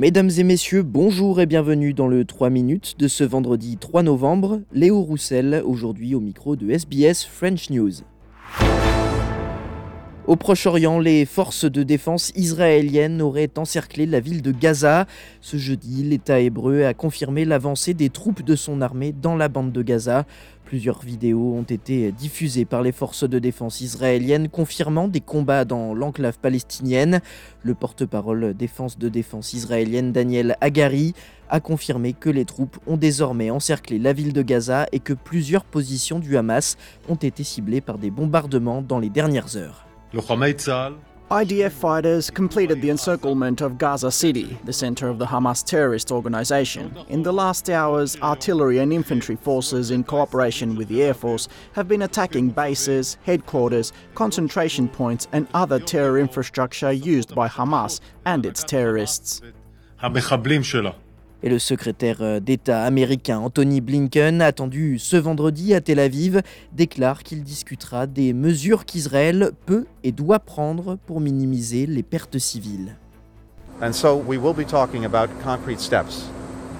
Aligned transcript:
Mesdames 0.00 0.30
et 0.38 0.44
messieurs, 0.44 0.82
bonjour 0.82 1.42
et 1.42 1.46
bienvenue 1.46 1.92
dans 1.92 2.08
le 2.08 2.24
3 2.24 2.48
minutes 2.48 2.94
de 2.98 3.06
ce 3.06 3.22
vendredi 3.22 3.76
3 3.76 4.02
novembre. 4.02 4.62
Léo 4.72 5.02
Roussel, 5.02 5.62
aujourd'hui 5.62 6.14
au 6.14 6.20
micro 6.20 6.56
de 6.56 6.70
SBS 6.70 7.26
French 7.26 7.68
News. 7.68 7.92
Au 10.26 10.36
Proche-Orient, 10.36 11.00
les 11.00 11.26
forces 11.26 11.66
de 11.66 11.82
défense 11.82 12.32
israéliennes 12.34 13.20
auraient 13.20 13.58
encerclé 13.58 14.06
la 14.06 14.20
ville 14.20 14.40
de 14.40 14.52
Gaza. 14.52 15.06
Ce 15.42 15.58
jeudi, 15.58 16.02
l'État 16.02 16.40
hébreu 16.40 16.84
a 16.84 16.94
confirmé 16.94 17.44
l'avancée 17.44 17.92
des 17.92 18.08
troupes 18.08 18.42
de 18.42 18.56
son 18.56 18.80
armée 18.80 19.12
dans 19.12 19.36
la 19.36 19.48
bande 19.48 19.72
de 19.72 19.82
Gaza. 19.82 20.24
Plusieurs 20.70 21.00
vidéos 21.00 21.56
ont 21.56 21.64
été 21.64 22.12
diffusées 22.12 22.64
par 22.64 22.80
les 22.80 22.92
forces 22.92 23.28
de 23.28 23.40
défense 23.40 23.80
israéliennes 23.80 24.48
confirmant 24.48 25.08
des 25.08 25.18
combats 25.18 25.64
dans 25.64 25.94
l'enclave 25.94 26.38
palestinienne. 26.38 27.22
Le 27.64 27.74
porte-parole 27.74 28.54
défense 28.54 28.96
de 28.96 29.08
défense 29.08 29.52
israélienne 29.52 30.12
Daniel 30.12 30.56
Agari 30.60 31.12
a 31.48 31.58
confirmé 31.58 32.12
que 32.12 32.30
les 32.30 32.44
troupes 32.44 32.78
ont 32.86 32.96
désormais 32.96 33.50
encerclé 33.50 33.98
la 33.98 34.12
ville 34.12 34.32
de 34.32 34.42
Gaza 34.42 34.86
et 34.92 35.00
que 35.00 35.12
plusieurs 35.12 35.64
positions 35.64 36.20
du 36.20 36.36
Hamas 36.36 36.76
ont 37.08 37.16
été 37.16 37.42
ciblées 37.42 37.80
par 37.80 37.98
des 37.98 38.12
bombardements 38.12 38.80
dans 38.80 39.00
les 39.00 39.10
dernières 39.10 39.56
heures. 39.56 39.88
IDF 41.30 41.70
fighters 41.70 42.28
completed 42.28 42.82
the 42.82 42.90
encirclement 42.90 43.60
of 43.60 43.78
Gaza 43.78 44.10
City, 44.10 44.58
the 44.64 44.72
center 44.72 45.06
of 45.06 45.20
the 45.20 45.26
Hamas 45.26 45.64
terrorist 45.64 46.10
organization. 46.10 46.92
In 47.08 47.22
the 47.22 47.32
last 47.32 47.70
hours, 47.70 48.16
artillery 48.20 48.78
and 48.78 48.92
infantry 48.92 49.36
forces, 49.36 49.92
in 49.92 50.02
cooperation 50.02 50.74
with 50.74 50.88
the 50.88 51.04
Air 51.04 51.14
Force, 51.14 51.46
have 51.74 51.86
been 51.86 52.02
attacking 52.02 52.50
bases, 52.50 53.16
headquarters, 53.22 53.92
concentration 54.16 54.88
points, 54.88 55.28
and 55.30 55.46
other 55.54 55.78
terror 55.78 56.18
infrastructure 56.18 56.90
used 56.90 57.32
by 57.32 57.46
Hamas 57.46 58.00
and 58.24 58.44
its 58.44 58.64
terrorists. 58.64 59.40
Et 61.42 61.48
le 61.48 61.58
secrétaire 61.58 62.18
euh, 62.20 62.38
d'État 62.38 62.84
américain 62.84 63.38
Anthony 63.38 63.80
Blinken, 63.80 64.42
attendu 64.42 64.98
ce 64.98 65.16
vendredi 65.16 65.72
à 65.72 65.80
Tel 65.80 65.98
Aviv, 65.98 66.42
déclare 66.72 67.22
qu'il 67.22 67.42
discutera 67.42 68.06
des 68.06 68.34
mesures 68.34 68.84
qu'Israël 68.84 69.52
peut 69.64 69.86
et 70.04 70.12
doit 70.12 70.38
prendre 70.38 70.98
pour 71.06 71.20
minimiser 71.20 71.86
les 71.86 72.02
pertes 72.02 72.38
civiles. 72.38 72.96
And 73.82 73.92
so 73.92 74.14
we 74.16 74.36
will 74.36 74.52
be 74.52 74.66
talking 74.66 75.06
about 75.06 75.30
concrete 75.42 75.80
steps 75.80 76.28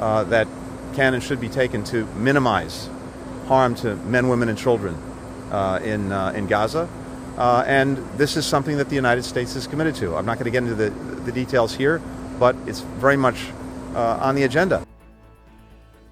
uh, 0.00 0.24
that 0.24 0.46
can 0.94 1.14
and 1.14 1.22
should 1.22 1.40
be 1.40 1.48
taken 1.48 1.82
to 1.84 2.06
minimize 2.18 2.90
harm 3.48 3.74
to 3.76 3.96
men, 4.06 4.28
women, 4.28 4.50
and 4.50 4.58
children 4.58 4.94
uh, 5.50 5.80
in, 5.82 6.12
uh, 6.12 6.32
in 6.36 6.46
Gaza. 6.46 6.86
Uh, 7.38 7.64
and 7.66 7.96
this 8.18 8.36
is 8.36 8.44
something 8.44 8.76
that 8.76 8.90
the 8.90 8.96
United 8.96 9.24
States 9.24 9.56
is 9.56 9.66
committed 9.66 9.94
to. 9.94 10.14
I'm 10.14 10.26
not 10.26 10.38
going 10.38 10.44
to 10.44 10.50
get 10.50 10.62
into 10.62 10.74
the, 10.74 10.90
the 11.24 11.32
details 11.32 11.74
here, 11.74 12.02
but 12.38 12.54
it's 12.66 12.80
very 13.00 13.16
much 13.16 13.46
Uh, 13.94 14.78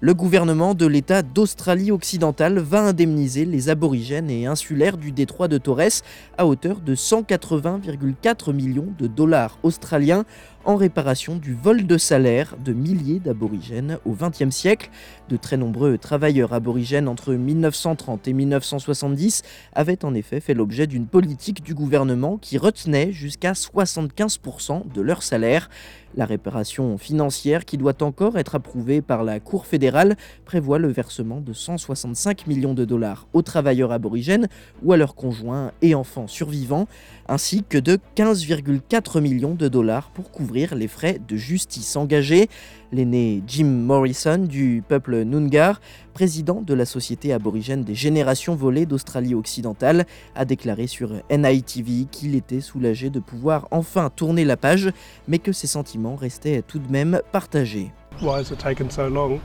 le 0.01 0.13
gouvernement 0.13 0.75
de 0.75 0.85
l'État 0.85 1.23
d'Australie 1.23 1.91
occidentale 1.91 2.59
va 2.59 2.81
indemniser 2.81 3.45
les 3.45 3.69
aborigènes 3.69 4.29
et 4.29 4.45
insulaires 4.45 4.97
du 4.97 5.11
détroit 5.11 5.47
de 5.47 5.57
Torres 5.57 6.03
à 6.37 6.45
hauteur 6.45 6.79
de 6.79 6.93
180,4 6.93 8.53
millions 8.53 8.93
de 8.99 9.07
dollars 9.07 9.57
australiens 9.63 10.25
en 10.65 10.75
réparation 10.75 11.35
du 11.35 11.53
vol 11.53 11.85
de 11.87 11.97
salaire 11.97 12.55
de 12.63 12.73
milliers 12.73 13.19
d'aborigènes 13.19 13.97
au 14.05 14.11
XXe 14.11 14.49
siècle. 14.49 14.89
De 15.29 15.37
très 15.37 15.57
nombreux 15.57 15.97
travailleurs 15.97 16.53
aborigènes 16.53 17.07
entre 17.07 17.33
1930 17.33 18.27
et 18.27 18.33
1970 18.33 19.43
avaient 19.73 20.03
en 20.05 20.13
effet 20.13 20.39
fait 20.39 20.53
l'objet 20.53 20.87
d'une 20.87 21.07
politique 21.07 21.63
du 21.63 21.73
gouvernement 21.73 22.37
qui 22.37 22.57
retenait 22.57 23.11
jusqu'à 23.11 23.53
75% 23.53 24.91
de 24.91 25.01
leur 25.01 25.23
salaire. 25.23 25.69
La 26.15 26.25
réparation 26.25 26.97
financière, 26.97 27.63
qui 27.63 27.77
doit 27.77 28.03
encore 28.03 28.37
être 28.37 28.55
approuvée 28.55 29.01
par 29.01 29.23
la 29.23 29.39
Cour 29.39 29.65
fédérale, 29.65 30.17
prévoit 30.43 30.77
le 30.77 30.89
versement 30.89 31.39
de 31.39 31.53
165 31.53 32.47
millions 32.47 32.73
de 32.73 32.83
dollars 32.83 33.27
aux 33.31 33.41
travailleurs 33.41 33.93
aborigènes 33.93 34.49
ou 34.83 34.91
à 34.91 34.97
leurs 34.97 35.15
conjoints 35.15 35.71
et 35.81 35.95
enfants 35.95 36.27
survivants, 36.27 36.87
ainsi 37.29 37.63
que 37.63 37.77
de 37.77 37.97
15,4 38.17 39.21
millions 39.21 39.55
de 39.55 39.69
dollars 39.69 40.09
pour 40.09 40.31
couvrir 40.31 40.50
les 40.51 40.87
frais 40.87 41.17
de 41.25 41.35
justice 41.37 41.95
engagés. 41.95 42.49
L'aîné 42.91 43.41
Jim 43.47 43.65
Morrison 43.65 44.37
du 44.37 44.83
peuple 44.87 45.23
Noongar, 45.23 45.79
président 46.13 46.61
de 46.61 46.73
la 46.73 46.85
Société 46.85 47.31
aborigène 47.31 47.83
des 47.83 47.95
générations 47.95 48.55
volées 48.55 48.85
d'Australie 48.85 49.33
occidentale, 49.33 50.05
a 50.35 50.45
déclaré 50.45 50.87
sur 50.87 51.11
NITV 51.31 52.07
qu'il 52.11 52.35
était 52.35 52.61
soulagé 52.61 53.09
de 53.09 53.19
pouvoir 53.19 53.67
enfin 53.71 54.09
tourner 54.13 54.43
la 54.43 54.57
page, 54.57 54.89
mais 55.27 55.39
que 55.39 55.53
ses 55.53 55.67
sentiments 55.67 56.15
restaient 56.15 56.61
tout 56.61 56.79
de 56.79 56.91
même 56.91 57.21
partagés. 57.31 57.91
Why 58.21 58.41
has 58.41 58.51
it 58.51 58.59
taken 58.59 58.89
so 58.91 59.07
long? 59.07 59.39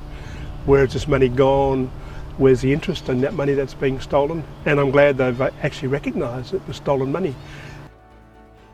Where 0.67 0.85
is 0.85 0.93
this 0.93 1.07
money 1.07 1.29
gone? 1.29 1.89
Where's 2.39 2.61
the 2.61 2.73
interest 2.73 3.09
in 3.09 3.21
that 3.23 3.33
money 3.33 3.55
that's 3.55 3.75
being 3.75 4.01
stolen? 4.01 4.43
And 4.67 4.79
I'm 4.79 4.91
glad 4.91 5.17
they've 5.17 5.41
actually 5.63 5.89
recognised 5.89 6.53
it 6.53 6.61
was 6.67 6.77
stolen 6.77 7.11
money. 7.11 7.35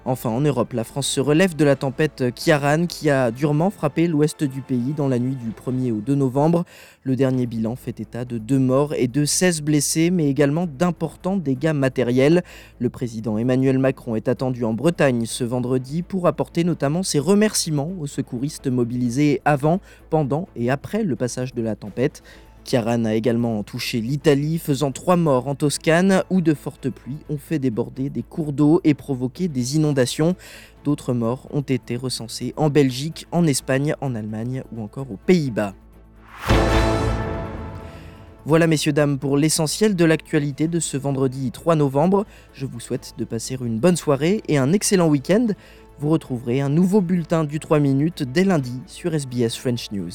Enfin, 0.05 0.31
en 0.31 0.41
Europe, 0.41 0.73
la 0.73 0.83
France 0.83 1.07
se 1.07 1.21
relève 1.21 1.55
de 1.55 1.65
la 1.65 1.77
tempête 1.77 2.25
Kiaran 2.35 2.87
qui 2.87 3.09
a 3.09 3.31
durement 3.31 3.71
frappé 3.71 4.09
l'ouest 4.09 4.43
du 4.43 4.61
pays 4.61 4.95
dans 4.97 5.07
la 5.07 5.21
nuit 5.21 5.37
du 5.37 5.51
1er 5.51 5.93
au 5.93 6.01
2 6.01 6.17
novembre. 6.17 6.65
Le 7.05 7.15
dernier 7.15 7.47
bilan 7.47 7.77
fait 7.77 8.01
état 8.01 8.25
de 8.25 8.39
deux 8.39 8.59
morts 8.59 8.95
et 8.95 9.07
de 9.07 9.25
16 9.25 9.63
blessés, 9.63 10.11
mais 10.11 10.29
également 10.29 10.67
d'importants 10.67 11.37
dégâts 11.37 11.73
matériels. 11.73 12.43
Le 12.81 12.91
président 12.91 13.39
Emmanuel 13.39 13.79
Macron 13.79 14.17
est 14.17 14.27
attendu 14.27 14.65
en 14.65 14.75
Bretagne 14.75 15.25
ce 15.25 15.45
vendredi 15.45 16.03
pour 16.03 16.27
apporter 16.27 16.65
notamment 16.65 17.05
ses 17.05 17.21
remerciements 17.21 17.93
aux 18.01 18.09
secouristes 18.09 18.67
mobilisés 18.67 19.41
avant, 19.45 19.79
pendant 20.11 20.49
et 20.57 20.69
après 20.69 21.05
le 21.05 21.15
passage 21.15 21.55
de 21.55 21.63
la 21.63 21.77
tempête. 21.77 22.25
Kiaran 22.65 23.05
a 23.05 23.15
également 23.15 23.62
touché 23.62 24.00
l'Italie, 24.00 24.59
faisant 24.59 24.93
trois 24.93 25.17
morts 25.17 25.49
en 25.49 25.55
Toscane, 25.55 26.23
où 26.31 26.41
de 26.41 26.55
fortes 26.55 26.91
pluies 26.91 27.19
ont 27.28 27.39
fait 27.39 27.59
déborder 27.59 28.11
des 28.11 28.23
cours 28.23 28.53
d'eau 28.53 28.81
et 28.84 28.95
provoqué 28.95 29.49
des 29.49 29.77
inondations. 29.77 30.37
D'autres 30.84 31.12
morts 31.12 31.49
ont 31.53 31.62
été 31.62 31.97
recensés 31.97 32.55
en 32.56 32.71
Belgique, 32.71 33.27
en 33.33 33.47
Espagne, 33.47 33.95
en 34.01 34.15
Allemagne 34.15 34.62
ou 34.72 34.83
encore 34.83 35.11
aux 35.11 35.19
Pays-Bas. 35.19 35.75
Voilà 38.45 38.67
messieurs 38.67 38.93
dames 38.93 39.19
pour 39.19 39.37
l'essentiel 39.37 39.95
de 39.95 40.05
l'actualité 40.05 40.67
de 40.67 40.81
ce 40.81 40.97
vendredi 40.97 41.53
3 41.53 41.77
novembre. 41.77 42.27
Je 42.53 42.67
vous 42.67 42.81
souhaite 42.81 43.15
de 43.17 43.25
passer 43.25 43.56
une 43.65 43.78
bonne 43.78 43.97
soirée 43.97 44.43
et 44.49 44.59
un 44.59 44.72
excellent 44.72 45.09
week-end. 45.09 45.47
Vous 46.01 46.11
retrouverez 46.11 46.61
un 46.61 46.69
nouveau 46.69 47.01
bulletin 47.01 47.45
du 47.45 47.61
3 47.61 47.78
minutes 47.78 48.25
dès 48.25 48.43
lundi 48.43 48.81
sur 48.89 49.15
SBS 49.15 49.56
French 49.56 49.93
News. 49.93 50.11